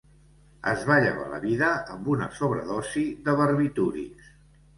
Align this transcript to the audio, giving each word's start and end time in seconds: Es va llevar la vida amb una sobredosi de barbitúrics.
Es 0.69 0.85
va 0.91 0.95
llevar 1.03 1.27
la 1.33 1.41
vida 1.43 1.67
amb 1.97 2.09
una 2.15 2.31
sobredosi 2.41 3.05
de 3.29 3.37
barbitúrics. 3.43 4.35